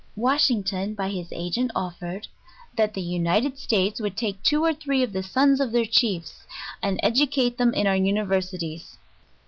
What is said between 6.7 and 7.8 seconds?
and educate them